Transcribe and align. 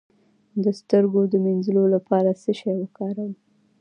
د 0.63 0.65
سترګو 0.79 1.21
د 1.27 1.33
مینځلو 1.45 1.83
لپاره 1.95 2.29
باید 2.31 2.39
څه 2.43 2.51
شی 2.59 2.73
وکاروم؟ 2.77 3.31